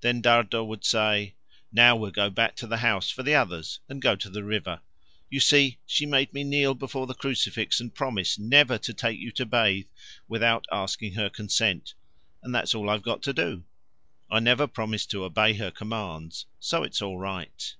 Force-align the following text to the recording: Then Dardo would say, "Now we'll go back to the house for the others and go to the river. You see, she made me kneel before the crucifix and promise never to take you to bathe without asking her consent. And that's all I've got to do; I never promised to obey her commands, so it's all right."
Then 0.00 0.22
Dardo 0.22 0.62
would 0.64 0.84
say, 0.84 1.34
"Now 1.72 1.96
we'll 1.96 2.12
go 2.12 2.30
back 2.30 2.54
to 2.54 2.68
the 2.68 2.76
house 2.76 3.10
for 3.10 3.24
the 3.24 3.34
others 3.34 3.80
and 3.88 4.00
go 4.00 4.14
to 4.14 4.30
the 4.30 4.44
river. 4.44 4.80
You 5.28 5.40
see, 5.40 5.78
she 5.84 6.06
made 6.06 6.32
me 6.32 6.44
kneel 6.44 6.74
before 6.74 7.08
the 7.08 7.16
crucifix 7.16 7.80
and 7.80 7.92
promise 7.92 8.38
never 8.38 8.78
to 8.78 8.94
take 8.94 9.18
you 9.18 9.32
to 9.32 9.44
bathe 9.44 9.88
without 10.28 10.66
asking 10.70 11.14
her 11.14 11.28
consent. 11.28 11.94
And 12.44 12.54
that's 12.54 12.76
all 12.76 12.88
I've 12.88 13.02
got 13.02 13.24
to 13.24 13.32
do; 13.32 13.64
I 14.30 14.38
never 14.38 14.68
promised 14.68 15.10
to 15.10 15.24
obey 15.24 15.54
her 15.54 15.72
commands, 15.72 16.46
so 16.60 16.84
it's 16.84 17.02
all 17.02 17.18
right." 17.18 17.74